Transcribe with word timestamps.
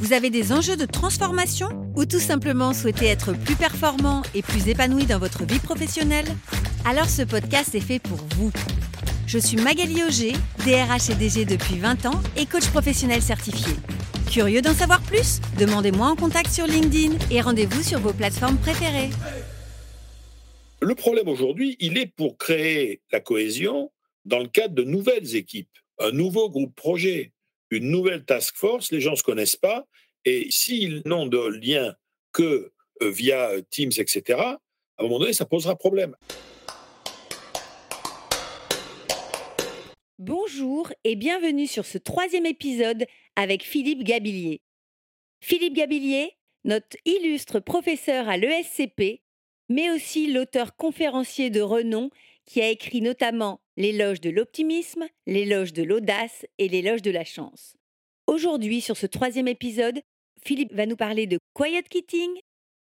vous 0.00 0.14
avez 0.14 0.30
des 0.30 0.50
enjeux 0.50 0.78
de 0.78 0.86
transformation 0.86 1.68
ou 1.94 2.06
tout 2.06 2.20
simplement 2.20 2.72
souhaitez 2.72 3.04
être 3.04 3.34
plus 3.34 3.54
performant 3.54 4.22
et 4.34 4.40
plus 4.40 4.66
épanoui 4.66 5.04
dans 5.04 5.18
votre 5.18 5.44
vie 5.44 5.58
professionnelle? 5.58 6.24
Alors 6.86 7.08
ce 7.08 7.20
podcast 7.20 7.74
est 7.74 7.80
fait 7.80 7.98
pour 7.98 8.16
vous. 8.34 8.50
Je 9.26 9.38
suis 9.38 9.58
Magali 9.58 10.02
Auger, 10.02 10.32
DRH 10.64 11.10
et 11.10 11.14
DG 11.14 11.44
depuis 11.44 11.76
20 11.76 12.06
ans 12.06 12.20
et 12.38 12.46
coach 12.46 12.66
professionnel 12.68 13.20
certifié. 13.20 13.74
Curieux 14.30 14.62
d'en 14.62 14.72
savoir 14.72 15.02
plus? 15.02 15.40
Demandez-moi 15.58 16.06
en 16.06 16.16
contact 16.16 16.50
sur 16.50 16.66
LinkedIn 16.66 17.16
et 17.30 17.42
rendez-vous 17.42 17.82
sur 17.82 18.00
vos 18.00 18.14
plateformes 18.14 18.56
préférées. 18.56 19.10
Le 20.80 20.94
problème 20.94 21.28
aujourd'hui, 21.28 21.76
il 21.78 21.98
est 21.98 22.06
pour 22.06 22.38
créer 22.38 23.02
la 23.12 23.20
cohésion 23.20 23.92
dans 24.24 24.38
le 24.38 24.48
cadre 24.48 24.74
de 24.74 24.82
nouvelles 24.82 25.36
équipes, 25.36 25.68
un 25.98 26.10
nouveau 26.10 26.48
groupe 26.48 26.74
projet, 26.74 27.32
une 27.70 27.90
nouvelle 27.90 28.24
task 28.24 28.56
force. 28.56 28.92
Les 28.92 29.00
gens 29.00 29.12
ne 29.12 29.16
se 29.16 29.22
connaissent 29.22 29.56
pas 29.56 29.86
et 30.24 30.46
s'ils 30.50 31.02
n'ont 31.04 31.26
de 31.26 31.46
lien 31.48 31.94
que 32.32 32.72
euh, 33.02 33.10
via 33.10 33.50
Teams, 33.70 33.92
etc., 33.96 34.38
à 34.38 35.02
un 35.02 35.04
moment 35.04 35.20
donné, 35.20 35.32
ça 35.32 35.46
posera 35.46 35.76
problème. 35.76 36.14
Bonjour 40.18 40.92
et 41.04 41.16
bienvenue 41.16 41.66
sur 41.66 41.86
ce 41.86 41.96
troisième 41.96 42.44
épisode 42.44 43.06
avec 43.36 43.62
Philippe 43.62 44.04
Gabillier. 44.04 44.60
Philippe 45.40 45.72
Gabillier, 45.72 46.36
notre 46.64 46.98
illustre 47.06 47.60
professeur 47.60 48.28
à 48.28 48.36
l'ESCP, 48.36 49.22
mais 49.70 49.90
aussi 49.90 50.30
l'auteur 50.30 50.76
conférencier 50.76 51.48
de 51.48 51.62
renom 51.62 52.10
qui 52.50 52.60
a 52.60 52.68
écrit 52.68 53.00
notamment 53.00 53.60
L'éloge 53.76 54.20
de 54.20 54.28
l'optimisme, 54.28 55.06
l'éloge 55.26 55.72
de 55.72 55.84
l'audace 55.84 56.44
et 56.58 56.68
l'éloge 56.68 57.00
de 57.00 57.12
la 57.12 57.24
chance. 57.24 57.76
Aujourd'hui, 58.26 58.82
sur 58.82 58.96
ce 58.96 59.06
troisième 59.06 59.48
épisode, 59.48 60.02
Philippe 60.44 60.74
va 60.74 60.84
nous 60.84 60.96
parler 60.96 61.26
de 61.26 61.38
quiet 61.54 61.84
quitting, 61.88 62.28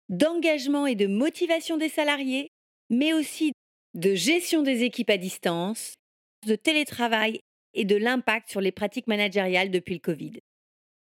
d'engagement 0.09 0.85
et 0.85 0.93
de 0.93 1.07
motivation 1.07 1.77
des 1.77 1.89
salariés, 1.89 2.51
mais 2.89 3.13
aussi 3.13 3.53
de 3.95 4.13
gestion 4.13 4.61
des 4.61 4.83
équipes 4.83 5.09
à 5.09 5.17
distance, 5.17 5.95
de 6.45 6.55
télétravail 6.55 7.39
et 7.73 7.85
de 7.85 7.95
l'impact 7.95 8.49
sur 8.49 8.61
les 8.61 8.73
pratiques 8.73 9.07
managériales 9.07 9.71
depuis 9.71 9.95
le 9.95 10.01
Covid. 10.01 10.33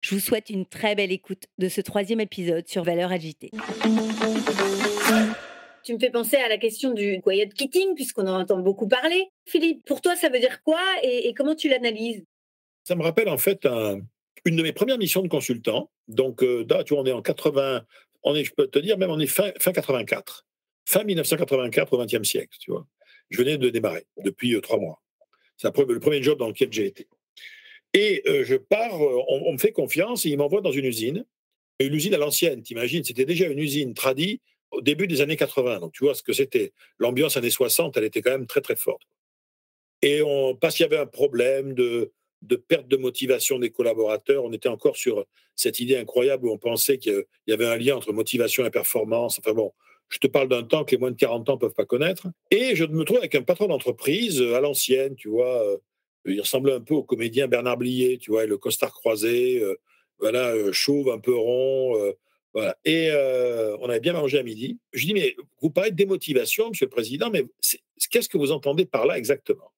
Je 0.01 0.15
vous 0.15 0.21
souhaite 0.21 0.51
une 0.51 0.67
très 0.67 0.95
belle 0.95 1.13
écoute 1.13 1.47
de 1.59 1.69
ce 1.69 1.81
troisième 1.81 2.21
épisode 2.21 2.69
sur 2.69 2.85
Valeurs 2.85 3.13
agitées. 3.13 3.51
Tu 5.87 5.95
me 5.95 6.01
fais 6.01 6.11
penser 6.11 6.35
à 6.35 6.49
la 6.49 6.59
question 6.59 6.93
du 6.93 7.21
quiet 7.23 7.49
quitting, 7.49 7.95
puisqu'on 7.95 8.27
en 8.27 8.41
entend 8.41 8.59
beaucoup 8.59 8.89
parler. 8.89 9.29
Philippe, 9.47 9.85
pour 9.87 10.01
toi, 10.01 10.17
ça 10.17 10.29
veut 10.29 10.41
dire 10.41 10.61
quoi 10.65 10.81
et, 11.05 11.33
comment 11.33 11.55
tu 11.55 11.69
l'analyses? 11.69 12.25
Ça 12.83 12.97
me 12.97 13.05
rappelle 13.05 13.29
en 13.29 13.39
fait 13.39 13.65
un- 13.67 14.01
une 14.45 14.57
de 14.57 14.65
mes 14.65 14.73
premières 14.73 14.99
missions 14.99 15.23
de 15.23 15.29
consultant. 15.29 15.89
Donc 16.09 16.43
euh, 16.43 16.67
là, 16.69 16.83
tu 16.83 16.93
vois, 16.93 17.05
on 17.05 17.07
est 17.07 17.13
en 17.13 17.23
80, 17.23 17.85
on 18.25 18.35
est, 18.35 18.43
je 18.43 18.53
peux 18.53 18.67
te 18.67 18.81
dire, 18.81 18.99
même 18.99 19.11
on 19.11 19.21
est 19.21 19.29
fin, 19.29 19.53
fin 19.61 19.71
84, 19.71 20.45
fin 20.87 21.05
1984 21.05 21.93
au 21.93 22.05
XXe 22.05 22.29
siècle, 22.29 22.57
tu 22.59 22.73
vois. 22.73 22.85
Je 23.31 23.39
venais 23.39 23.57
de 23.57 23.69
démarrer 23.69 24.07
depuis 24.25 24.57
euh, 24.57 24.61
trois 24.61 24.81
mois. 24.81 25.01
C'est 25.57 25.69
le 25.79 26.01
premier 26.01 26.21
job 26.21 26.37
dans 26.37 26.49
lequel 26.49 26.73
j'ai 26.73 26.87
été. 26.87 27.07
Et 27.95 28.25
euh, 28.27 28.43
je 28.43 28.57
pars, 28.57 29.01
euh, 29.01 29.23
on, 29.29 29.53
me 29.53 29.59
fait 29.59 29.71
confiance 29.71 30.27
et 30.27 30.31
il 30.31 30.37
m'envoie 30.37 30.63
dans 30.63 30.73
une 30.73 30.85
usine. 30.85 31.25
Une 31.79 31.95
usine 31.95 32.15
à 32.15 32.19
l'ancienne, 32.19 32.63
t'imagines, 32.63 33.05
c'était 33.05 33.25
déjà 33.25 33.47
une 33.47 33.61
usine 33.61 33.95
tradie 33.95 34.41
au 34.71 34.81
début 34.81 35.07
des 35.07 35.21
années 35.21 35.37
80. 35.37 35.81
Donc 35.81 35.93
tu 35.93 36.05
vois 36.05 36.15
ce 36.15 36.23
que 36.23 36.33
c'était. 36.33 36.73
L'ambiance 36.99 37.37
années 37.37 37.51
60, 37.51 37.97
elle 37.97 38.05
était 38.05 38.23
quand 38.23 38.31
même 38.31 38.47
très 38.47 38.61
très 38.61 38.77
forte. 38.77 39.03
Et 40.03 40.23
on, 40.23 40.55
parce 40.55 40.77
qu'il 40.77 40.85
y 40.85 40.87
avait 40.87 40.99
un 40.99 41.07
problème 41.07 41.75
de, 41.75 42.13
de 42.43 42.57
perte 42.57 42.89
de 42.89 42.97
motivation 42.97 43.59
des 43.59 43.71
collaborateurs, 43.71 44.45
on 44.45 44.53
était 44.53 44.69
encore 44.69 44.97
sur 44.97 45.25
cette 45.55 45.81
idée 45.81 45.97
incroyable 45.97 46.47
où 46.47 46.53
on 46.53 46.59
pensait 46.59 46.99
qu'il 46.99 47.25
y 47.47 47.53
avait 47.53 47.67
un 47.67 47.77
lien 47.77 47.97
entre 47.97 48.13
motivation 48.13 48.67
et 48.67 48.71
performance. 48.71 49.39
Enfin 49.39 49.55
bon, 49.55 49.73
je 50.09 50.19
te 50.19 50.27
parle 50.27 50.49
d'un 50.49 50.63
temps 50.63 50.85
que 50.85 50.93
les 50.93 50.99
moins 50.99 51.11
de 51.11 51.17
40 51.17 51.49
ans 51.49 51.55
ne 51.55 51.59
peuvent 51.59 51.75
pas 51.75 51.85
connaître. 51.85 52.27
Et 52.51 52.77
je 52.77 52.85
me 52.85 53.05
trouve 53.05 53.19
avec 53.19 53.35
un 53.35 53.43
patron 53.43 53.69
d'entreprise 53.69 54.41
euh, 54.41 54.55
à 54.55 54.61
l'ancienne, 54.61 55.17
tu 55.17 55.29
vois. 55.29 55.63
euh, 55.65 55.79
il 56.29 56.41
ressemblait 56.41 56.75
un 56.75 56.81
peu 56.81 56.95
au 56.95 57.05
comédien 57.05 57.47
Bernard 57.47 57.77
Blier, 57.77 58.19
tu 58.19 58.33
vois, 58.33 58.45
et 58.45 58.47
le 58.49 58.59
costard 58.59 58.93
croisé, 58.93 59.61
euh, 59.61 59.77
voilà, 60.19 60.53
chauve, 60.73 61.09
un 61.11 61.19
peu 61.19 61.35
rond. 61.35 61.95
Et 62.85 63.11
euh, 63.11 63.77
on 63.81 63.89
avait 63.89 64.01
bien 64.01 64.13
mangé 64.13 64.39
à 64.39 64.43
midi. 64.43 64.79
Je 64.93 65.07
dis, 65.07 65.15
mais 65.15 65.37
vous 65.61 65.71
parlez 65.71 65.91
de 65.91 65.97
démotivation, 65.97 66.71
monsieur 66.71 66.87
le 66.87 66.91
président, 66.91 67.31
mais 67.31 67.45
qu'est-ce 68.11 68.29
que 68.29 68.39
vous 68.39 68.53
entendez 68.53 68.87
par 68.87 69.07
là 69.07 69.19
exactement? 69.19 69.73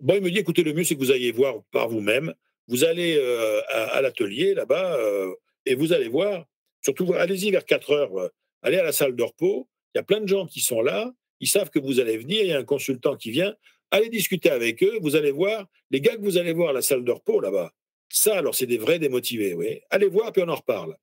Bon, 0.00 0.14
il 0.14 0.22
me 0.22 0.30
dit, 0.30 0.38
écoutez, 0.38 0.62
le 0.62 0.72
mieux, 0.72 0.84
c'est 0.84 0.94
que 0.94 1.00
vous 1.00 1.12
ayez 1.12 1.32
voir 1.32 1.62
par 1.70 1.88
vous-même. 1.88 2.34
Vous 2.68 2.84
allez 2.84 3.16
euh, 3.16 3.60
à, 3.68 4.00
l'atelier, 4.02 4.54
là-bas, 4.54 4.96
euh, 4.96 5.32
et 5.64 5.74
vous 5.74 5.92
allez 5.92 6.08
voir. 6.08 6.46
Surtout, 6.82 7.14
allez-y 7.14 7.50
vers 7.50 7.64
4 7.64 7.90
heures. 7.92 8.30
allez 8.62 8.78
à 8.78 8.84
la 8.84 8.92
salle 8.92 9.14
de 9.14 9.22
repos. 9.22 9.68
Il 9.94 9.98
y 9.98 10.00
a 10.00 10.04
plein 10.04 10.20
de 10.20 10.28
gens 10.28 10.46
qui 10.46 10.60
sont 10.60 10.82
là. 10.82 11.12
Ils 11.40 11.48
savent 11.48 11.70
que 11.70 11.78
vous 11.78 12.00
allez 12.00 12.16
venir. 12.16 12.42
Il 12.42 12.48
y 12.48 12.52
a 12.52 12.58
un 12.58 12.64
consultant 12.64 13.16
qui 13.16 13.30
vient. 13.30 13.54
Allez 13.90 14.08
discuter 14.08 14.50
avec 14.50 14.82
eux. 14.82 14.98
Vous 15.00 15.16
allez 15.16 15.30
voir. 15.30 15.66
Les 15.90 16.00
gars 16.00 16.16
que 16.16 16.22
vous 16.22 16.38
allez 16.38 16.52
voir 16.52 16.70
à 16.70 16.72
la 16.72 16.82
salle 16.82 17.04
de 17.04 17.12
repos, 17.12 17.40
là-bas, 17.40 17.72
ça, 18.08 18.36
alors, 18.36 18.54
c'est 18.54 18.66
des 18.66 18.78
vrais 18.78 18.98
démotivés. 18.98 19.54
Oui. 19.54 19.80
Allez 19.88 20.08
voir, 20.08 20.32
puis 20.32 20.42
on 20.42 20.48
en 20.48 20.56
reparle. 20.56 20.96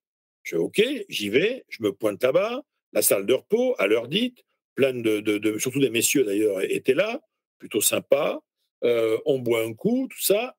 Je 0.43 0.55
fais 0.55 0.61
OK, 0.61 0.81
j'y 1.09 1.29
vais. 1.29 1.65
Je 1.69 1.83
me 1.83 1.91
pointe 1.91 2.21
là-bas. 2.23 2.61
La 2.93 3.01
salle 3.01 3.25
de 3.25 3.33
repos, 3.33 3.75
à 3.77 3.87
l'heure 3.87 4.07
dite. 4.07 4.43
Plein 4.75 4.93
de, 4.93 5.57
surtout 5.59 5.79
des 5.79 5.89
messieurs, 5.89 6.23
d'ailleurs, 6.23 6.61
étaient 6.61 6.93
là. 6.93 7.21
Plutôt 7.57 7.81
sympa. 7.81 8.39
Euh, 8.83 9.17
on 9.25 9.39
boit 9.39 9.63
un 9.63 9.73
coup, 9.73 10.07
tout 10.09 10.21
ça. 10.21 10.55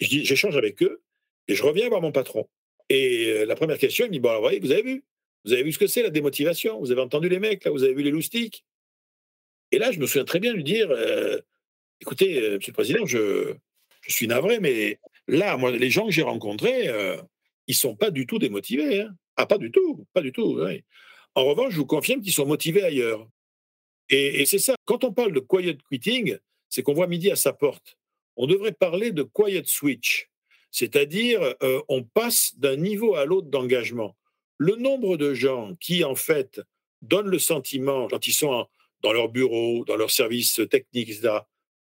Dis- 0.00 0.24
J'échange 0.24 0.56
avec 0.56 0.82
eux 0.82 1.02
et 1.48 1.54
je 1.54 1.62
reviens 1.62 1.88
voir 1.88 2.02
mon 2.02 2.12
patron. 2.12 2.48
Et 2.90 3.28
euh, 3.28 3.46
la 3.46 3.54
première 3.54 3.78
question, 3.78 4.04
il 4.04 4.08
me 4.08 4.12
dit 4.12 4.20
Bon, 4.20 4.28
alors, 4.30 4.42
vous 4.42 4.70
avez 4.72 4.82
vu? 4.82 5.04
Vous 5.46 5.52
avez 5.52 5.62
vu 5.62 5.72
ce 5.72 5.78
que 5.78 5.86
c'est 5.86 6.02
la 6.02 6.10
démotivation? 6.10 6.78
Vous 6.78 6.90
avez 6.92 7.00
entendu 7.00 7.28
les 7.28 7.38
mecs, 7.38 7.64
là? 7.64 7.70
Vous 7.70 7.82
avez 7.84 7.94
vu 7.94 8.02
les 8.02 8.10
loustiques? 8.10 8.64
Et 9.72 9.78
là, 9.78 9.90
je 9.92 9.98
me 9.98 10.06
souviens 10.06 10.24
très 10.24 10.40
bien 10.40 10.52
de 10.52 10.56
lui 10.56 10.64
dire 10.64 10.90
euh, 10.90 11.38
Écoutez, 12.00 12.34
monsieur 12.50 12.70
le 12.70 12.74
président, 12.74 13.06
je, 13.06 13.54
je 14.02 14.12
suis 14.12 14.26
navré, 14.26 14.60
mais 14.60 14.98
là, 15.26 15.56
moi, 15.56 15.70
les 15.70 15.90
gens 15.90 16.04
que 16.04 16.12
j'ai 16.12 16.22
rencontrés, 16.22 16.88
ils 17.66 17.74
sont 17.74 17.96
pas 17.96 18.10
du 18.10 18.26
tout 18.26 18.38
démotivés. 18.38 19.02
hein. 19.02 19.14
Ah, 19.36 19.46
pas 19.46 19.58
du 19.58 19.70
tout, 19.70 20.06
pas 20.12 20.20
du 20.20 20.32
tout. 20.32 20.60
En 21.34 21.44
revanche, 21.44 21.72
je 21.72 21.78
vous 21.78 21.86
confirme 21.86 22.20
qu'ils 22.20 22.32
sont 22.32 22.46
motivés 22.46 22.84
ailleurs. 22.84 23.26
Et, 24.08 24.44
c'est 24.46 24.58
ça. 24.58 24.74
Quand 24.84 25.04
on 25.04 25.12
parle 25.12 25.32
de 25.32 25.40
quiet 25.40 25.78
quitting, 25.90 26.36
c'est 26.68 26.82
qu'on 26.82 26.94
voit 26.94 27.06
midi 27.06 27.30
à 27.30 27.36
sa 27.36 27.52
porte. 27.52 27.96
On 28.36 28.46
devrait 28.46 28.72
parler 28.72 29.12
de 29.12 29.22
quiet 29.22 29.64
switch, 29.64 30.28
c'est-à-dire 30.70 31.54
euh, 31.62 31.80
on 31.88 32.02
passe 32.02 32.58
d'un 32.58 32.76
niveau 32.76 33.14
à 33.14 33.24
l'autre 33.24 33.48
d'engagement. 33.48 34.16
Le 34.58 34.76
nombre 34.76 35.16
de 35.16 35.34
gens 35.34 35.74
qui, 35.80 36.04
en 36.04 36.14
fait, 36.14 36.60
donnent 37.02 37.28
le 37.28 37.38
sentiment, 37.38 38.08
quand 38.08 38.26
ils 38.26 38.32
sont 38.32 38.66
dans 39.02 39.12
leur 39.12 39.28
bureau, 39.28 39.84
dans 39.84 39.96
leur 39.96 40.10
service 40.10 40.60
technique, 40.70 41.20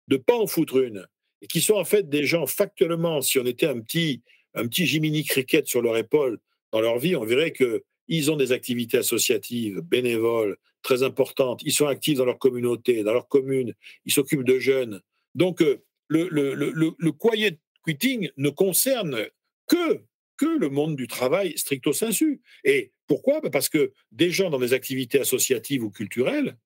de 0.09 0.16
pas 0.16 0.37
en 0.37 0.47
foutre 0.47 0.78
une, 0.78 1.06
et 1.41 1.47
qui 1.47 1.61
sont 1.61 1.75
en 1.75 1.84
fait 1.84 2.09
des 2.09 2.25
gens 2.25 2.47
factuellement, 2.47 3.21
si 3.21 3.38
on 3.38 3.47
était 3.47 3.66
un 3.66 3.81
petit, 3.81 4.22
un 4.55 4.67
petit 4.67 4.87
Jiminy 4.87 5.25
Cricket 5.25 5.67
sur 5.67 5.83
leur 5.83 5.97
épaule 5.97 6.39
dans 6.73 6.81
leur 6.81 6.99
vie, 6.99 7.17
on 7.17 7.25
verrait 7.25 7.53
que 7.53 7.85
ils 8.09 8.31
ont 8.31 8.37
des 8.37 8.53
activités 8.53 8.99
associatives, 8.99 9.81
bénévoles, 9.81 10.57
très 10.83 11.03
importantes. 11.03 11.62
Ils 11.65 11.73
sont 11.73 11.87
actifs 11.87 12.19
dans 12.19 12.25
leur 12.25 12.38
communauté, 12.38 13.03
dans 13.05 13.12
leur 13.12 13.29
commune. 13.29 13.75
Ils 14.05 14.12
s'occupent 14.12 14.44
de 14.44 14.59
jeunes. 14.59 15.00
Donc, 15.35 15.62
euh, 15.62 15.82
le, 16.09 16.29
le, 16.29 16.55
le, 16.55 16.94
le- 16.99 17.12
quiet 17.12 17.59
quitting 17.87 18.31
ne 18.37 18.50
concerne 18.50 19.26
que, 19.67 20.00
que 20.37 20.59
le 20.59 20.69
monde 20.69 20.97
du 20.97 21.06
travail 21.06 21.56
stricto 21.56 21.93
sensu. 21.93 22.43
Et 22.65 22.93
pourquoi? 23.06 23.41
Ben 23.41 23.50
Parce 23.50 23.69
que 23.69 23.93
des 24.11 24.31
gens 24.31 24.50
dans 24.50 24.59
des 24.59 24.73
activités 24.73 25.21
associatives 25.21 25.85
ou 25.85 25.91
culturelles 25.91 26.56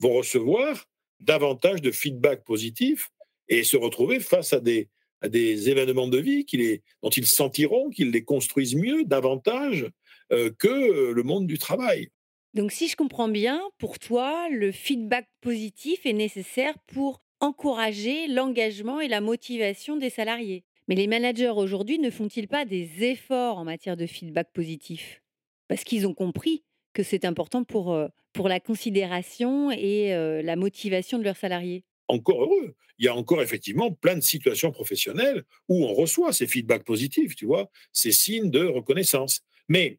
vont 0.00 0.14
recevoir 0.14 0.88
davantage 1.20 1.82
de 1.82 1.90
feedback 1.90 2.44
positif 2.44 3.10
et 3.48 3.64
se 3.64 3.76
retrouver 3.76 4.20
face 4.20 4.52
à 4.52 4.60
des, 4.60 4.88
à 5.24 5.28
des 5.30 5.70
événements 5.70 6.06
de 6.06 6.18
vie 6.18 6.44
qui 6.44 6.58
les, 6.58 6.82
dont 7.02 7.08
ils 7.08 7.26
sentiront 7.26 7.88
qu'ils 7.88 8.10
les 8.10 8.24
construisent 8.24 8.76
mieux, 8.76 9.04
davantage 9.04 9.86
euh, 10.32 10.50
que 10.58 10.68
euh, 10.68 11.12
le 11.12 11.22
monde 11.22 11.46
du 11.46 11.56
travail. 11.56 12.10
Donc 12.52 12.72
si 12.72 12.88
je 12.88 12.94
comprends 12.94 13.28
bien, 13.28 13.62
pour 13.78 13.98
toi, 13.98 14.48
le 14.50 14.70
feedback 14.70 15.26
positif 15.40 16.04
est 16.04 16.12
nécessaire 16.12 16.74
pour 16.86 17.22
encourager 17.40 18.28
l'engagement 18.28 19.00
et 19.00 19.08
la 19.08 19.22
motivation 19.22 19.96
des 19.96 20.10
salariés. 20.10 20.64
Mais 20.88 20.94
les 20.94 21.06
managers 21.06 21.48
aujourd'hui 21.48 21.98
ne 21.98 22.10
font-ils 22.10 22.46
pas 22.46 22.66
des 22.66 23.02
efforts 23.02 23.56
en 23.56 23.64
matière 23.64 23.96
de 23.96 24.06
feedback 24.06 24.52
positif? 24.52 25.22
Parce 25.68 25.84
qu'ils 25.84 26.06
ont 26.06 26.12
compris 26.12 26.62
que 26.92 27.02
c'est 27.02 27.24
important 27.24 27.64
pour, 27.64 27.98
pour 28.34 28.48
la 28.48 28.60
considération 28.60 29.70
et 29.70 30.10
la 30.42 30.56
motivation 30.56 31.18
de 31.18 31.24
leurs 31.24 31.38
salariés 31.38 31.84
encore 32.08 32.42
heureux. 32.42 32.74
Il 32.98 33.04
y 33.04 33.08
a 33.08 33.14
encore 33.14 33.42
effectivement 33.42 33.92
plein 33.92 34.14
de 34.14 34.20
situations 34.20 34.70
professionnelles 34.70 35.44
où 35.68 35.84
on 35.84 35.94
reçoit 35.94 36.32
ces 36.32 36.46
feedbacks 36.46 36.84
positifs, 36.84 37.34
tu 37.34 37.46
vois, 37.46 37.70
ces 37.92 38.12
signes 38.12 38.50
de 38.50 38.64
reconnaissance. 38.64 39.40
Mais 39.68 39.98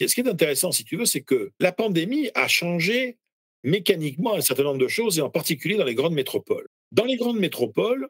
ce 0.00 0.14
qui 0.14 0.20
est 0.20 0.28
intéressant, 0.28 0.72
si 0.72 0.84
tu 0.84 0.96
veux, 0.96 1.06
c'est 1.06 1.22
que 1.22 1.52
la 1.58 1.72
pandémie 1.72 2.30
a 2.34 2.48
changé 2.48 3.18
mécaniquement 3.64 4.34
un 4.34 4.40
certain 4.40 4.64
nombre 4.64 4.78
de 4.78 4.88
choses, 4.88 5.18
et 5.18 5.22
en 5.22 5.30
particulier 5.30 5.76
dans 5.76 5.84
les 5.84 5.94
grandes 5.94 6.14
métropoles. 6.14 6.68
Dans 6.92 7.04
les 7.04 7.16
grandes 7.16 7.38
métropoles, 7.38 8.08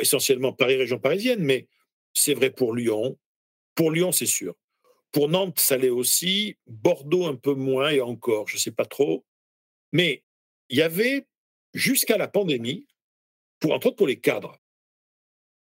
essentiellement 0.00 0.52
Paris, 0.52 0.76
région 0.76 0.98
parisienne, 0.98 1.40
mais 1.40 1.66
c'est 2.14 2.34
vrai 2.34 2.50
pour 2.50 2.74
Lyon. 2.74 3.18
Pour 3.74 3.90
Lyon, 3.90 4.12
c'est 4.12 4.26
sûr. 4.26 4.54
Pour 5.12 5.28
Nantes, 5.28 5.58
ça 5.58 5.76
l'est 5.76 5.90
aussi. 5.90 6.56
Bordeaux, 6.66 7.26
un 7.26 7.36
peu 7.36 7.54
moins, 7.54 7.90
et 7.90 8.00
encore, 8.00 8.48
je 8.48 8.56
ne 8.56 8.60
sais 8.60 8.70
pas 8.70 8.84
trop. 8.84 9.24
Mais 9.92 10.22
il 10.68 10.78
y 10.78 10.82
avait, 10.82 11.26
jusqu'à 11.76 12.16
la 12.16 12.26
pandémie, 12.26 12.86
pour, 13.60 13.72
entre 13.72 13.88
autres 13.88 13.96
pour 13.96 14.06
les 14.06 14.18
cadres, 14.18 14.58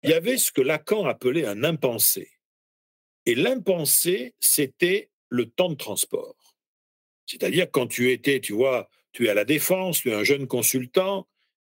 il 0.01 0.09
y 0.09 0.13
avait 0.13 0.37
ce 0.37 0.51
que 0.51 0.61
Lacan 0.61 1.05
appelait 1.05 1.45
un 1.45 1.63
impensé. 1.63 2.31
Et 3.25 3.35
l'impensé, 3.35 4.35
c'était 4.39 5.09
le 5.29 5.49
temps 5.49 5.69
de 5.69 5.75
transport. 5.75 6.35
C'est-à-dire 7.25 7.69
quand 7.71 7.87
tu 7.87 8.11
étais, 8.11 8.39
tu 8.39 8.53
vois, 8.53 8.89
tu 9.11 9.25
es 9.25 9.29
à 9.29 9.33
la 9.33 9.45
défense, 9.45 10.01
tu 10.01 10.11
es 10.11 10.13
un 10.13 10.23
jeune 10.23 10.47
consultant, 10.47 11.27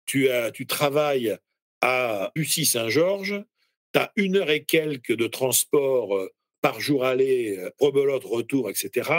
tu, 0.06 0.31
as, 0.31 0.50
tu 0.50 0.67
travailles 0.67 1.37
à 1.81 2.33
Bussy-Saint-Georges, 2.35 3.44
tu 3.93 3.99
as 3.99 4.12
une 4.17 4.37
heure 4.37 4.50
et 4.50 4.65
quelques 4.65 5.15
de 5.15 5.27
transport 5.27 6.17
euh, 6.17 6.33
par 6.62 6.81
jour 6.81 7.05
aller, 7.05 7.59
euh, 7.59 7.71
rebelote, 7.79 8.25
retour, 8.25 8.71
etc. 8.71 9.11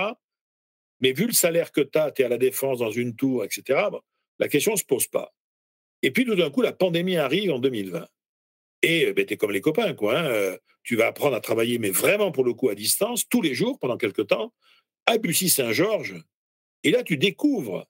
Mais 1.02 1.14
vu 1.14 1.28
le 1.28 1.34
salaire 1.34 1.72
que 1.72 1.82
tu 1.82 2.00
as, 2.00 2.12
tu 2.12 2.24
es 2.24 2.26
à 2.26 2.30
la 2.30 2.38
défense 2.38 2.80
dans 2.80 2.92
une 2.92 3.16
tour, 3.16 3.44
etc., 3.44 3.90
la 4.40 4.48
question 4.48 4.74
ne 4.74 4.78
se 4.78 4.86
pose 4.86 5.08
pas. 5.08 5.34
Et 6.02 6.12
puis 6.12 6.26
tout 6.26 6.36
d'un 6.36 6.50
coup, 6.50 6.62
la 6.62 6.74
pandémie 6.74 7.18
arrive 7.18 7.52
en 7.52 7.60
2020. 7.60 8.08
Et 8.82 9.06
euh, 9.06 9.14
ben, 9.14 9.26
tu 9.26 9.34
es 9.34 9.38
comme 9.38 9.52
les 9.52 9.62
copains, 9.62 9.94
quoi. 9.94 10.20
Hein, 10.20 10.58
tu 10.84 10.96
vas 10.96 11.08
apprendre 11.08 11.36
à 11.36 11.40
travailler, 11.40 11.80
mais 11.80 11.90
vraiment 11.90 12.32
pour 12.32 12.44
le 12.44 12.54
coup 12.54 12.70
à 12.70 12.76
distance, 12.76 13.28
tous 13.28 13.42
les 13.42 13.54
jours, 13.54 13.80
pendant 13.80 13.98
quelques 13.98 14.28
temps, 14.28 14.54
à 15.06 15.18
Bussy-Saint-Georges. 15.18 16.16
Et 16.84 16.92
là, 16.92 17.04
tu 17.04 17.18
découvres. 17.18 17.88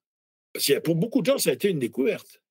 Pour 0.83 0.95
beaucoup 0.95 1.21
de 1.21 1.25
gens, 1.25 1.39
ça 1.39 1.49
a 1.49 1.53
été 1.53 1.69
une 1.69 1.79
découverte. 1.79 2.41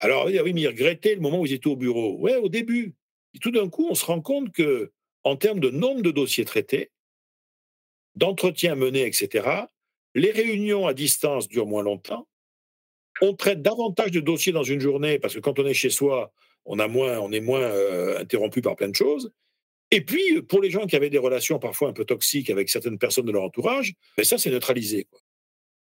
Alors, 0.00 0.26
oui, 0.26 0.52
mais 0.52 0.60
ils 0.60 0.68
regrettaient 0.68 1.14
le 1.14 1.20
moment 1.20 1.40
où 1.40 1.46
ils 1.46 1.54
étaient 1.54 1.68
au 1.68 1.76
bureau. 1.76 2.18
Ouais, 2.18 2.36
au 2.36 2.48
début. 2.48 2.94
Et 3.34 3.38
tout 3.38 3.50
d'un 3.50 3.68
coup, 3.68 3.88
on 3.90 3.94
se 3.94 4.04
rend 4.04 4.20
compte 4.20 4.52
que, 4.52 4.92
en 5.24 5.36
termes 5.36 5.60
de 5.60 5.70
nombre 5.70 6.02
de 6.02 6.10
dossiers 6.10 6.44
traités, 6.44 6.90
d'entretiens 8.14 8.74
menés, 8.74 9.06
etc., 9.06 9.48
les 10.14 10.30
réunions 10.30 10.86
à 10.86 10.94
distance 10.94 11.48
durent 11.48 11.66
moins 11.66 11.82
longtemps. 11.82 12.28
On 13.20 13.34
traite 13.34 13.62
davantage 13.62 14.10
de 14.10 14.20
dossiers 14.20 14.52
dans 14.52 14.62
une 14.62 14.80
journée 14.80 15.18
parce 15.18 15.34
que 15.34 15.40
quand 15.40 15.58
on 15.58 15.66
est 15.66 15.74
chez 15.74 15.90
soi, 15.90 16.32
on, 16.64 16.78
a 16.78 16.88
moins, 16.88 17.18
on 17.18 17.32
est 17.32 17.40
moins 17.40 17.60
euh, 17.60 18.20
interrompu 18.20 18.62
par 18.62 18.76
plein 18.76 18.88
de 18.88 18.94
choses. 18.94 19.32
Et 19.90 20.02
puis, 20.02 20.42
pour 20.42 20.60
les 20.60 20.70
gens 20.70 20.86
qui 20.86 20.96
avaient 20.96 21.10
des 21.10 21.18
relations 21.18 21.58
parfois 21.58 21.88
un 21.88 21.92
peu 21.92 22.04
toxiques 22.04 22.50
avec 22.50 22.68
certaines 22.68 22.98
personnes 22.98 23.24
de 23.24 23.32
leur 23.32 23.42
entourage, 23.42 23.94
ben 24.16 24.24
ça, 24.24 24.36
c'est 24.36 24.50
neutralisé. 24.50 25.06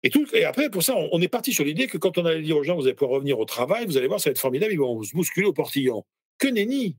Et, 0.03 0.09
tout, 0.09 0.25
et 0.33 0.45
après, 0.45 0.69
pour 0.69 0.83
ça, 0.83 0.95
on, 0.95 1.21
est 1.21 1.27
parti 1.27 1.51
sur 1.51 1.65
l'idée 1.65 1.87
que 1.87 1.97
quand 1.97 2.17
on 2.17 2.25
allait 2.25 2.41
dire 2.41 2.55
aux 2.55 2.63
gens, 2.63 2.75
vous 2.75 2.85
allez 2.85 2.93
pouvoir 2.93 3.15
revenir 3.15 3.39
au 3.39 3.45
travail, 3.45 3.85
vous 3.85 3.97
allez 3.97 4.07
voir, 4.07 4.19
ça 4.19 4.29
va 4.29 4.31
être 4.31 4.39
formidable, 4.39 4.71
ils 4.71 4.79
vont 4.79 5.01
se 5.03 5.13
bousculer 5.13 5.47
au 5.47 5.53
portillon. 5.53 6.05
Que 6.37 6.47
nenni 6.47 6.95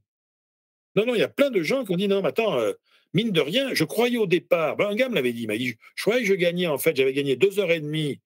Non, 0.96 1.06
non, 1.06 1.14
il 1.14 1.20
y 1.20 1.24
a 1.24 1.28
plein 1.28 1.50
de 1.50 1.62
gens 1.62 1.84
qui 1.84 1.92
ont 1.92 1.96
dit, 1.96 2.08
non, 2.08 2.20
mais 2.20 2.28
attends, 2.28 2.58
euh, 2.58 2.72
mine 3.14 3.30
de 3.30 3.40
rien, 3.40 3.72
je 3.72 3.84
croyais 3.84 4.18
au 4.18 4.26
départ, 4.26 4.76
ben, 4.76 4.88
un 4.88 4.94
gars 4.94 5.08
me 5.08 5.14
l'avait 5.14 5.32
dit, 5.32 5.42
il 5.42 5.46
m'a 5.46 5.56
dit, 5.56 5.76
je 5.94 6.02
croyais 6.02 6.22
que 6.22 6.28
je 6.28 6.34
gagnais, 6.34 6.66
en 6.66 6.76
fait, 6.76 6.96
j'avais 6.96 7.12
gagné 7.12 7.36
deux 7.36 7.60
heures 7.60 7.70
et 7.70 7.80
demie 7.80 8.20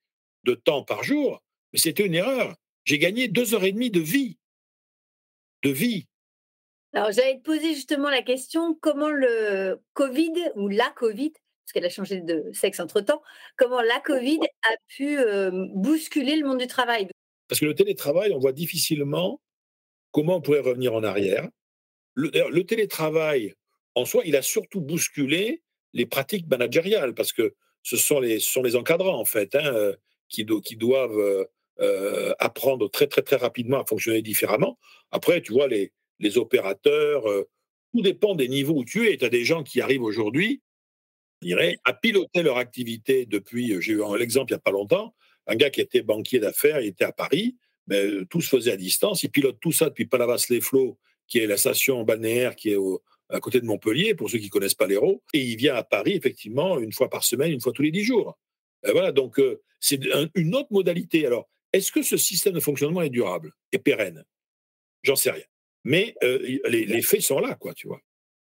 de 0.45 0.55
temps 0.55 0.83
par 0.83 1.05
jour, 1.05 1.43
mais 1.73 1.79
c'était 1.79 2.07
une 2.07 2.15
erreur. 2.15 2.55
J'ai 2.85 2.99
gagné 2.99 3.29
deux 3.29 3.55
heures 3.55 3.65
et 3.65 3.73
demie 3.73 3.91
de 3.91 4.01
vie 4.01 4.39
de 5.63 5.71
vie. 5.71 6.07
Alors, 6.93 7.11
j'allais 7.11 7.39
te 7.39 7.43
poser 7.43 7.75
justement 7.75 8.11
la 8.11 8.23
question 8.23 8.75
comment 8.75 9.11
le 9.11 9.81
Covid 9.95 10.35
ou 10.57 10.69
la 10.69 10.91
Covid, 10.97 11.33
parce 11.33 11.73
qu'elle 11.73 11.87
a 11.87 11.91
changé 11.91 12.21
de 12.21 12.51
sexe 12.53 12.81
entre-temps, 12.81 13.23
comment 13.57 13.81
la 13.81 14.01
Covid 14.01 14.41
a 14.41 14.75
pu 14.89 15.17
bousculer 15.75 16.37
le 16.37 16.47
monde 16.47 16.59
du 16.59 16.67
travail? 16.67 17.09
Parce 17.49 17.61
que 17.61 17.67
le 17.67 17.75
télétravail, 17.75 18.33
on 18.33 18.39
voit 18.39 18.53
difficilement 18.53 19.41
comment 20.11 20.37
on 20.37 20.41
pourrait 20.43 20.61
revenir 20.61 20.95
en 20.95 21.03
arrière. 21.03 21.49
Le, 22.15 22.61
télétravail, 22.63 23.55
en 23.95 24.05
soi, 24.05 24.23
il 24.27 24.37
a 24.37 24.43
surtout 24.43 24.83
bousculé 24.83 25.63
les 25.95 26.05
pratiques 26.05 26.47
managériales, 26.47 27.15
parce 27.15 27.33
que 27.33 27.55
ce 27.83 27.97
sont 27.97 28.21
les, 28.21 28.39
sont 28.39 28.63
les 28.63 28.77
encadrants, 28.77 29.19
en 29.19 29.25
fait, 29.25 29.55
hein, 29.55 29.95
qui, 30.29 30.47
qui, 30.63 30.77
doivent 30.77 31.47
euh, 31.83 32.33
apprendre 32.39 32.89
très, 32.89 33.09
très, 33.09 33.23
très 33.23 33.37
rapidement 33.37 33.81
à 33.81 33.85
fonctionner 33.85 34.23
différemment. 34.23 34.79
Après, 35.11 35.41
tu 35.43 35.53
vois, 35.53 35.67
les, 35.67 35.93
les 36.21 36.39
opérateurs, 36.39 37.29
euh, 37.29 37.49
tout 37.93 38.03
dépend 38.03 38.37
des 38.37 38.47
niveaux 38.47 38.75
où 38.75 38.85
tu 38.85 39.09
es. 39.09 39.17
Tu 39.17 39.25
as 39.25 39.29
des 39.29 39.45
gens 39.45 39.65
qui 39.65 39.81
arrivent 39.81 40.05
aujourd'hui, 40.05 40.63
dirais, 41.43 41.79
à 41.85 41.93
piloter 41.93 42.43
leur 42.43 42.59
activité 42.59 43.27
depuis, 43.27 43.73
euh, 43.73 43.81
j'ai 43.81 43.95
eu 43.95 44.03
l'exemple 44.17 44.53
il 44.53 44.55
n'y 44.55 44.59
a 44.59 44.61
pas 44.61 44.71
longtemps, 44.71 45.15
un 45.49 45.57
gars 45.57 45.71
qui 45.71 45.81
était 45.81 46.03
banquier 46.03 46.39
d'affaires, 46.39 46.81
il 46.81 46.89
était 46.89 47.05
à 47.05 47.11
Paris, 47.11 47.57
mais 47.89 48.25
tout 48.31 48.41
se 48.41 48.49
faisait 48.49 48.71
à 48.71 48.77
distance, 48.77 49.25
il 49.25 49.31
pilote 49.31 49.59
tout 49.61 49.73
ça 49.73 49.89
depuis 49.89 50.07
Palavas-les-Flots, 50.07 50.99
qui 51.27 51.39
est 51.39 51.49
la 51.49 51.57
station 51.57 52.05
balnéaire 52.05 52.55
qui 52.55 52.71
est 52.71 52.79
à 53.29 53.41
côté 53.41 53.61
de 53.61 53.67
Montpellier, 53.67 54.15
pour 54.15 54.31
ceux 54.31 54.39
qui 54.39 54.51
connaissent 54.51 54.75
pas 54.75 54.87
l'Hérault, 54.87 55.21
et 55.35 55.41
il 55.41 55.57
vient 55.57 55.75
à 55.75 55.83
Paris, 55.83 56.13
effectivement, 56.13 56.79
une 56.79 56.93
fois 56.93 57.11
par 57.11 57.25
semaine, 57.25 57.51
une 57.51 57.61
fois 57.61 57.73
tous 57.73 57.83
les 57.83 57.91
dix 57.91 58.05
jours. 58.05 58.39
voilà, 58.85 59.11
donc 59.11 59.41
c'est 59.81 60.01
une 60.37 60.55
autre 60.55 60.69
modalité. 60.71 61.27
Alors, 61.27 61.49
est-ce 61.73 61.91
que 61.93 62.03
ce 62.03 62.17
système 62.17 62.53
de 62.53 62.61
fonctionnement 62.61 63.03
est 63.03 63.11
durable 63.11 63.53
et 63.73 63.79
pérenne? 63.79 64.25
J'en 65.03 65.17
sais 65.17 65.31
rien. 65.31 65.45
Mais 65.85 66.15
euh, 66.23 66.39
les, 66.69 67.03
faits 67.03 67.23
sont 67.23 67.41
là, 67.41 67.55
quoi, 67.55 67.75
tu 67.75 67.89
vois. 67.89 68.01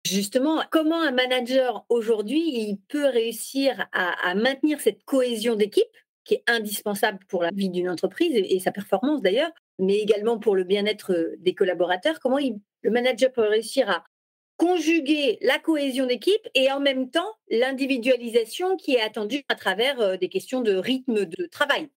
Justement, 0.05 0.63
comment 0.71 1.01
un 1.01 1.13
manager 1.13 1.85
aujourd'hui 1.89 2.41
il 2.41 2.79
peut 2.89 3.07
réussir 3.07 3.87
à, 3.93 4.35
maintenir 4.35 4.81
cette 4.81 5.05
cohésion 5.05 5.55
d'équipe 5.55 5.85
qui 6.25 6.35
est 6.35 6.45
indispensable 6.49 7.21
pour 7.29 7.43
la 7.43 7.51
vie 7.53 7.69
d'une 7.69 7.89
entreprise 7.89 8.33
et, 8.35 8.59
sa 8.59 8.73
performance 8.73 9.23
d'ailleurs, 9.23 9.51
mais 9.79 9.99
également 9.99 10.39
pour 10.39 10.57
le 10.57 10.65
bien-être 10.65 11.13
euh, 11.13 11.37
des 11.39 11.55
collaborateurs? 11.55 12.19
Comment 12.21 12.39
le 12.39 12.91
manager 12.91 13.31
peut 13.33 13.43
réussir 13.43 13.89
à 13.89 14.05
conjuguer 14.57 15.39
la 15.41 15.59
cohésion 15.59 16.07
d'équipe 16.07 16.49
et 16.55 16.71
en 16.71 16.81
même 16.81 17.11
temps 17.11 17.37
l'individualisation 17.49 18.77
qui 18.77 18.95
est 18.95 19.01
attendue 19.01 19.45
à 19.49 19.55
travers 19.55 20.01
euh, 20.01 20.17
des 20.17 20.29
questions 20.29 20.63
de 20.63 20.75
rythme 20.75 21.27
de 21.27 21.47
travail? 21.47 21.89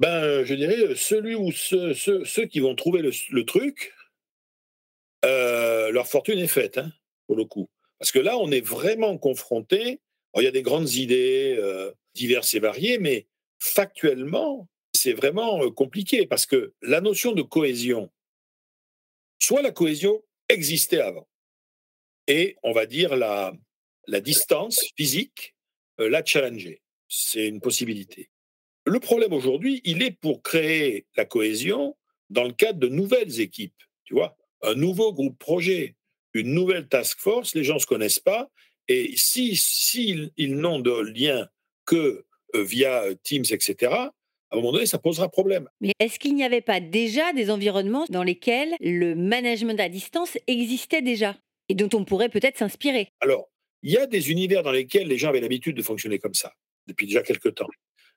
Ben, 0.00 0.44
je 0.44 0.54
dirais, 0.54 0.96
celui 0.96 1.34
ou 1.34 1.52
ceux, 1.52 2.46
qui 2.46 2.60
vont 2.60 2.74
trouver 2.74 3.02
le, 3.02 3.44
truc, 3.44 3.92
euh, 5.26 5.92
leur 5.92 6.06
fortune 6.06 6.38
est 6.38 6.48
faite, 6.48 6.78
hein, 6.78 6.90
pour 7.26 7.36
le 7.36 7.44
coup. 7.44 7.68
Parce 7.98 8.10
que 8.10 8.18
là, 8.18 8.38
on 8.38 8.50
est 8.50 8.64
vraiment 8.64 9.18
confronté. 9.18 10.00
Il 10.36 10.42
y 10.42 10.46
a 10.46 10.52
des 10.52 10.62
grandes 10.62 10.94
idées 10.94 11.54
euh, 11.58 11.92
diverses 12.14 12.54
et 12.54 12.60
variées, 12.60 12.98
mais 12.98 13.26
factuellement, 13.58 14.68
c'est 14.94 15.12
vraiment 15.12 15.62
euh, 15.62 15.70
compliqué 15.70 16.26
parce 16.26 16.46
que 16.46 16.72
la 16.80 17.02
notion 17.02 17.32
de 17.32 17.42
cohésion, 17.42 18.10
soit 19.38 19.60
la 19.60 19.70
cohésion 19.70 20.22
existait 20.48 21.02
avant, 21.02 21.28
et 22.26 22.56
on 22.62 22.72
va 22.72 22.86
dire 22.86 23.16
la, 23.16 23.52
la 24.06 24.20
distance 24.20 24.82
physique 24.96 25.54
la 25.98 26.24
challenger. 26.24 26.80
C'est 27.08 27.46
une 27.46 27.60
possibilité. 27.60 28.30
Le 28.84 28.98
problème 28.98 29.32
aujourd'hui, 29.32 29.80
il 29.84 30.02
est 30.02 30.10
pour 30.10 30.42
créer 30.42 31.06
la 31.16 31.24
cohésion 31.24 31.96
dans 32.30 32.44
le 32.44 32.52
cadre 32.52 32.78
de 32.78 32.88
nouvelles 32.88 33.40
équipes, 33.40 33.82
tu 34.04 34.14
vois, 34.14 34.36
un 34.62 34.74
nouveau 34.74 35.12
groupe 35.12 35.38
projet, 35.38 35.96
une 36.34 36.54
nouvelle 36.54 36.88
task 36.88 37.18
force, 37.18 37.54
les 37.54 37.64
gens 37.64 37.74
ne 37.74 37.80
se 37.80 37.86
connaissent 37.86 38.20
pas, 38.20 38.48
et 38.88 39.12
si, 39.16 39.56
si 39.56 40.30
ils 40.36 40.56
n'ont 40.56 40.80
de 40.80 41.00
lien 41.00 41.48
que 41.84 42.24
euh, 42.54 42.62
via 42.62 43.04
euh, 43.04 43.14
Teams, 43.22 43.44
etc., 43.50 43.92
à 43.92 44.56
un 44.56 44.56
moment 44.56 44.72
donné, 44.72 44.86
ça 44.86 44.98
posera 44.98 45.28
problème. 45.28 45.68
Mais 45.80 45.92
est-ce 46.00 46.18
qu'il 46.18 46.34
n'y 46.34 46.42
avait 46.42 46.60
pas 46.60 46.80
déjà 46.80 47.32
des 47.32 47.50
environnements 47.50 48.06
dans 48.08 48.24
lesquels 48.24 48.74
le 48.80 49.14
management 49.14 49.78
à 49.78 49.88
distance 49.88 50.36
existait 50.48 51.02
déjà 51.02 51.36
et 51.68 51.74
dont 51.74 51.88
on 51.96 52.04
pourrait 52.04 52.30
peut-être 52.30 52.58
s'inspirer? 52.58 53.08
Alors, 53.20 53.48
il 53.82 53.92
y 53.92 53.96
a 53.96 54.06
des 54.06 54.30
univers 54.32 54.64
dans 54.64 54.72
lesquels 54.72 55.06
les 55.06 55.18
gens 55.18 55.28
avaient 55.28 55.40
l'habitude 55.40 55.76
de 55.76 55.82
fonctionner 55.82 56.18
comme 56.18 56.34
ça 56.34 56.52
depuis 56.88 57.06
déjà 57.06 57.22
quelques 57.22 57.54
temps. 57.54 57.68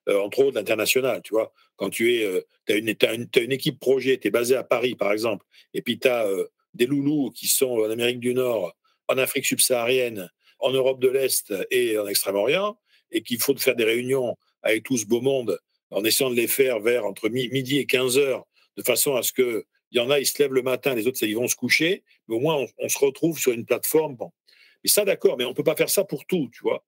Euh, 0.10 0.20
entre 0.20 0.40
autres 0.40 0.56
l'international, 0.56 1.22
tu 1.24 1.34
vois. 1.34 1.54
Quand 1.78 1.90
tu 1.90 2.16
es, 2.16 2.26
euh, 2.26 2.42
as 2.70 3.14
une, 3.14 3.52
équipe 3.52 3.80
projet, 3.80 4.18
tu 4.18 4.28
es 4.28 4.32
basé 4.32 4.56
à 4.56 4.64
Paris, 4.64 4.96
par 4.96 5.14
exemple, 5.14 5.46
et 5.74 5.82
puis 5.82 5.98
tu 5.98 6.08
as 6.08 6.26
euh, 6.28 6.48
des 6.74 6.86
loulous 6.86 7.32
qui 7.32 7.48
sont 7.48 7.80
en 7.80 7.90
Amérique 7.90 8.20
du 8.20 8.34
Nord, 8.34 8.76
en 9.08 9.18
Afrique 9.18 9.46
subsaharienne, 9.46 10.30
en 10.60 10.72
Europe 10.72 11.00
de 11.00 11.08
l'Est 11.08 11.54
et 11.72 11.98
en 11.98 12.08
Extrême-Orient, 12.08 12.78
et 13.12 13.22
qu'il 13.22 13.40
faut 13.40 13.56
faire 13.58 13.76
des 13.76 13.86
réunions 13.86 14.36
avec 14.62 14.84
tout 14.84 14.98
ce 14.98 15.06
beau 15.06 15.22
monde 15.22 15.58
en 15.92 16.04
essayant 16.04 16.30
de 16.30 16.36
les 16.36 16.48
faire 16.48 16.80
vers 16.80 17.06
entre 17.06 17.30
midi 17.30 17.78
et 17.78 17.86
15 17.86 18.18
heures, 18.18 18.46
de 18.78 18.84
façon 18.84 19.16
à 19.16 19.24
ce 19.24 19.32
que 19.32 19.66
il 19.92 19.98
y 19.98 20.00
en 20.00 20.10
a, 20.10 20.20
ils 20.20 20.26
se 20.26 20.42
lèvent 20.42 20.54
le 20.54 20.64
matin, 20.64 20.96
les 20.96 21.06
autres, 21.06 21.22
ils 21.22 21.36
vont 21.36 21.48
se 21.48 21.56
coucher, 21.56 22.04
mais 22.28 22.36
au 22.36 22.40
moins, 22.40 22.66
on, 22.80 22.90
se 22.90 22.98
retrouve 22.98 23.38
sur 23.38 23.52
une 23.52 23.64
plateforme. 23.64 24.18
Mais 24.84 24.90
ça, 24.90 25.06
d'accord, 25.06 25.38
mais 25.38 25.46
on 25.46 25.50
ne 25.50 25.54
peut 25.54 25.64
pas 25.64 25.76
faire 25.76 25.92
ça 25.92 26.04
pour 26.04 26.26
tout, 26.26 26.50
tu 26.52 26.62
vois. 26.64 26.84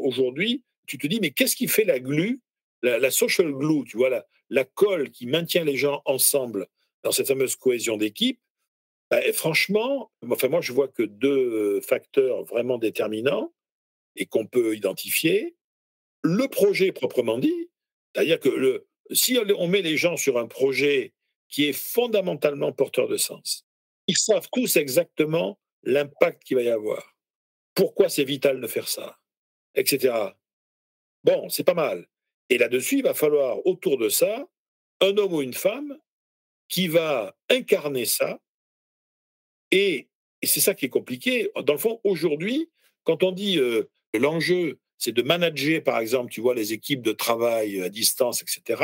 Aujourd'hui, 0.00 0.62
tu 0.86 0.96
te 0.96 1.06
dis, 1.06 1.20
mais 1.20 1.32
qu'est-ce 1.32 1.54
qui 1.54 1.68
fait 1.68 1.84
la 1.84 2.00
glue, 2.00 2.40
la, 2.82 3.10
social 3.10 3.52
glue, 3.52 3.84
tu 3.84 3.96
vois, 3.96 4.10
la, 4.10 4.26
la 4.50 4.64
colle 4.64 5.10
qui 5.10 5.26
maintient 5.26 5.64
les 5.64 5.76
gens 5.76 6.02
ensemble 6.04 6.66
dans 7.02 7.12
cette 7.12 7.28
fameuse 7.28 7.56
cohésion 7.56 7.96
d'équipe 7.96 8.40
bah, 9.10 9.20
franchement, 9.32 10.10
enfin 10.28 10.48
moi 10.48 10.60
je 10.60 10.72
vois 10.72 10.88
que 10.88 11.02
deux 11.02 11.80
facteurs 11.80 12.44
vraiment 12.44 12.78
déterminants 12.78 13.52
et 14.16 14.26
qu'on 14.26 14.46
peut 14.46 14.74
identifier. 14.74 15.56
Le 16.22 16.48
projet 16.48 16.90
proprement 16.90 17.38
dit, 17.38 17.70
c'est-à-dire 18.14 18.40
que 18.40 18.84
si 19.12 19.38
on 19.56 19.68
met 19.68 19.82
les 19.82 19.96
gens 19.96 20.16
sur 20.16 20.38
un 20.38 20.46
projet 20.46 21.12
qui 21.48 21.68
est 21.68 21.72
fondamentalement 21.72 22.72
porteur 22.72 23.06
de 23.06 23.16
sens, 23.16 23.64
ils 24.08 24.16
savent 24.16 24.48
tous 24.52 24.76
exactement 24.76 25.60
l'impact 25.84 26.42
qu'il 26.42 26.56
va 26.56 26.62
y 26.62 26.68
avoir, 26.68 27.16
pourquoi 27.74 28.08
c'est 28.08 28.24
vital 28.24 28.60
de 28.60 28.66
faire 28.66 28.88
ça, 28.88 29.18
etc. 29.76 30.14
Bon, 31.22 31.48
c'est 31.48 31.62
pas 31.64 31.74
mal. 31.74 32.08
Et 32.50 32.58
là-dessus, 32.58 32.98
il 32.98 33.02
va 33.02 33.14
falloir 33.14 33.66
autour 33.66 33.98
de 33.98 34.08
ça 34.08 34.46
un 35.00 35.16
homme 35.16 35.34
ou 35.34 35.42
une 35.42 35.54
femme 35.54 35.98
qui 36.68 36.88
va 36.88 37.36
incarner 37.50 38.04
ça. 38.04 38.40
Et, 39.70 40.08
c'est 40.42 40.60
ça 40.60 40.74
qui 40.74 40.84
est 40.84 40.90
compliqué. 40.90 41.50
Dans 41.64 41.72
le 41.72 41.78
fond, 41.78 42.00
aujourd'hui, 42.04 42.70
quand 43.04 43.22
on 43.22 43.32
dit 43.32 43.58
euh, 43.58 43.90
l'enjeu, 44.14 44.78
c'est 44.98 45.12
de 45.12 45.22
manager, 45.22 45.82
par 45.82 45.98
exemple, 45.98 46.30
tu 46.30 46.40
vois, 46.40 46.54
les 46.54 46.72
équipes 46.72 47.02
de 47.02 47.12
travail 47.12 47.82
à 47.82 47.88
distance, 47.88 48.42
etc., 48.42 48.82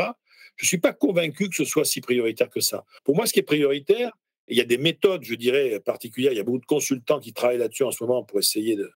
je 0.57 0.65
ne 0.65 0.69
suis 0.69 0.79
pas 0.79 0.93
convaincu 0.93 1.49
que 1.49 1.55
ce 1.55 1.65
soit 1.65 1.85
si 1.85 2.01
prioritaire 2.01 2.51
que 2.51 2.61
ça. 2.61 2.85
Pour 3.05 3.17
moi, 3.17 3.27
ce 3.27 3.33
qui 3.33 3.41
est 3.41 3.45
prioritaire, 3.45 4.13
il 4.49 4.57
y 4.57 4.61
a 4.61 4.65
des 4.65 4.77
méthodes, 4.77 5.25
je 5.25 5.35
dirais, 5.35 5.81
particulières, 5.81 6.33
il 6.33 6.37
y 6.37 6.41
a 6.41 6.45
beaucoup 6.45 6.59
de 6.59 6.67
consultants 6.67 7.21
qui 7.21 7.33
travaillent 7.33 7.59
là-dessus 7.59 7.85
en 7.85 7.91
ce 7.91 8.03
moment 8.03 8.25
pour 8.25 8.39
essayer 8.39 8.77
de 8.77 8.91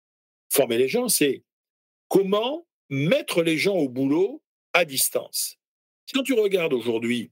former 0.51 0.79
les 0.79 0.89
gens, 0.89 1.09
c'est 1.09 1.43
comment 2.09 2.67
mettre 2.89 3.43
les 3.43 3.59
gens 3.59 3.77
au 3.77 3.89
boulot 3.89 4.43
à 4.77 4.85
distance. 4.85 5.57
Si 6.05 6.23
tu 6.23 6.35
regardes 6.35 6.75
aujourd'hui 6.75 7.31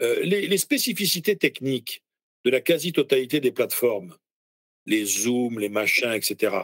euh, 0.00 0.20
les, 0.22 0.58
spécificités 0.58 1.36
techniques 1.36 2.02
de 2.44 2.50
la 2.50 2.62
quasi-totalité 2.62 3.38
des 3.38 3.52
plateformes, 3.52 4.16
les 4.86 5.04
Zoom, 5.04 5.58
les 5.58 5.68
machins, 5.68 6.12
etc., 6.12 6.56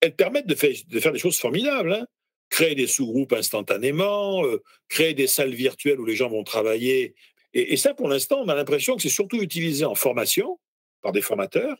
elles 0.00 0.16
permettent 0.16 0.48
de 0.48 0.56
faire, 0.56 0.74
de 0.88 1.00
faire 1.00 1.12
des 1.12 1.18
choses 1.20 1.38
formidables. 1.38 1.92
Hein. 1.92 2.06
créer 2.50 2.74
des 2.74 2.86
sous-groupes 2.86 3.34
instantanément, 3.34 4.44
euh, 4.44 4.62
créer 4.88 5.14
des 5.14 5.26
salles 5.26 5.54
virtuelles 5.54 6.00
où 6.00 6.06
les 6.06 6.16
gens 6.16 6.30
vont 6.30 6.44
travailler. 6.44 7.14
Et, 7.52 7.76
ça, 7.76 7.94
pour 7.94 8.08
l'instant, 8.08 8.40
on 8.40 8.48
a 8.48 8.54
l'impression 8.54 8.96
que 8.96 9.02
c'est 9.02 9.08
surtout 9.20 9.40
utilisé 9.42 9.84
en 9.84 9.94
formation 9.94 10.58
par 11.02 11.12
des 11.12 11.22
formateurs, 11.22 11.76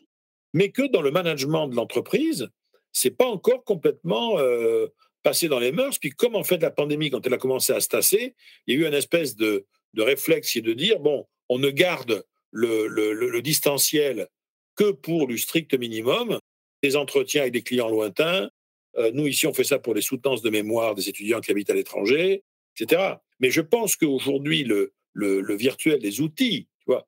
mais 0.53 0.69
que 0.71 0.83
dans 0.87 1.01
le 1.01 1.11
management 1.11 1.67
de 1.67 1.75
l'entreprise, 1.75 2.49
c'est 2.91 3.15
pas 3.15 3.25
encore 3.25 3.63
complètement 3.63 4.39
euh, 4.39 4.87
passé 5.23 5.47
dans 5.47 5.59
les 5.59 5.71
mœurs. 5.71 5.99
Puis 5.99 6.11
comme 6.11 6.35
en 6.35 6.43
fait 6.43 6.57
la 6.57 6.71
pandémie, 6.71 7.09
quand 7.09 7.25
elle 7.25 7.33
a 7.33 7.37
commencé 7.37 7.73
à 7.73 7.79
se 7.79 7.87
tasser, 7.87 8.35
il 8.67 8.75
y 8.75 8.77
a 8.77 8.81
eu 8.81 8.87
une 8.87 8.93
espèce 8.93 9.35
de, 9.35 9.65
de 9.93 10.01
réflexe 10.01 10.51
qui 10.51 10.59
est 10.59 10.63
de 10.63 10.73
dire, 10.73 10.99
bon, 10.99 11.25
on 11.49 11.59
ne 11.59 11.69
garde 11.69 12.23
le, 12.51 12.87
le, 12.87 13.41
distanciel 13.41 14.27
que 14.75 14.91
pour 14.91 15.27
du 15.27 15.37
strict 15.37 15.73
minimum, 15.73 16.39
des 16.81 16.95
entretiens 16.95 17.41
avec 17.41 17.53
des 17.53 17.61
clients 17.61 17.89
lointains. 17.89 18.49
Euh, 18.97 19.11
nous, 19.13 19.27
ici, 19.27 19.45
on 19.45 19.53
fait 19.53 19.63
ça 19.63 19.79
pour 19.79 19.93
les 19.93 20.01
soutenances 20.01 20.41
de 20.41 20.49
mémoire 20.49 20.95
des 20.95 21.09
étudiants 21.09 21.41
qui 21.41 21.51
habitent 21.51 21.69
à 21.69 21.73
l'étranger, 21.73 22.43
etc. 22.75 23.15
Mais 23.39 23.51
je 23.51 23.61
pense 23.61 23.95
qu'aujourd'hui, 23.95 24.63
le, 24.63 24.93
le, 25.13 25.55
virtuel, 25.55 25.99
les 26.01 26.21
outils, 26.21 26.67
tu 26.79 26.85
vois, 26.87 27.07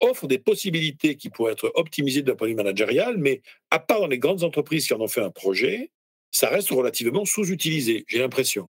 offrent 0.00 0.26
des 0.26 0.38
possibilités 0.38 1.16
qui 1.16 1.30
pourraient 1.30 1.52
être 1.52 1.70
optimisées 1.74 2.22
d'un 2.22 2.34
point 2.34 2.48
de 2.48 2.52
vue 2.52 2.56
managérial, 2.56 3.16
mais 3.18 3.40
à 3.70 3.78
part 3.78 4.00
dans 4.00 4.08
les 4.08 4.18
grandes 4.18 4.42
entreprises 4.42 4.86
qui 4.86 4.94
en 4.94 5.00
ont 5.00 5.08
fait 5.08 5.20
un 5.20 5.30
projet, 5.30 5.92
ça 6.32 6.48
reste 6.48 6.70
relativement 6.70 7.24
sous-utilisé, 7.24 8.04
j'ai 8.08 8.18
l'impression. 8.18 8.66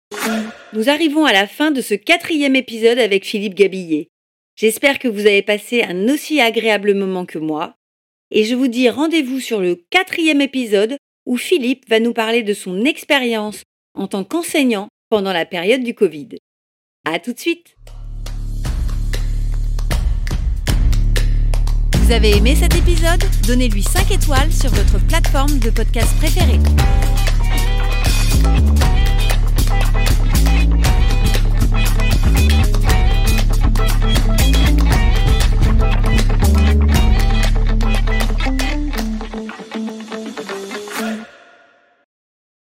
Nous 0.73 0.89
arrivons 0.89 1.25
à 1.25 1.33
la 1.33 1.47
fin 1.47 1.71
de 1.71 1.81
ce 1.81 1.93
quatrième 1.93 2.55
épisode 2.55 2.99
avec 2.99 3.25
Philippe 3.25 3.55
Gabillet. 3.55 4.09
J'espère 4.55 4.99
que 4.99 5.07
vous 5.07 5.21
avez 5.21 5.41
passé 5.41 5.81
un 5.81 6.09
aussi 6.09 6.39
agréable 6.39 6.93
moment 6.93 7.25
que 7.25 7.39
moi. 7.39 7.75
Et 8.29 8.43
je 8.43 8.53
vous 8.53 8.67
dis 8.67 8.89
rendez-vous 8.89 9.39
sur 9.39 9.61
le 9.61 9.75
quatrième 9.89 10.41
épisode 10.41 10.97
où 11.25 11.37
Philippe 11.37 11.89
va 11.89 11.99
nous 11.99 12.13
parler 12.13 12.43
de 12.43 12.53
son 12.53 12.83
expérience 12.85 13.63
en 13.95 14.07
tant 14.07 14.23
qu'enseignant 14.23 14.89
pendant 15.09 15.33
la 15.33 15.45
période 15.45 15.83
du 15.83 15.93
Covid. 15.93 16.29
À 17.05 17.19
tout 17.19 17.33
de 17.33 17.39
suite! 17.39 17.75
Vous 21.99 22.11
avez 22.11 22.31
aimé 22.31 22.55
cet 22.55 22.75
épisode? 22.75 23.23
Donnez-lui 23.47 23.83
5 23.83 24.11
étoiles 24.11 24.51
sur 24.51 24.69
votre 24.71 24.99
plateforme 25.07 25.57
de 25.59 25.69
podcast 25.69 26.15
préférée. 26.17 26.59
Thank 28.33 28.83
you. 28.83 28.92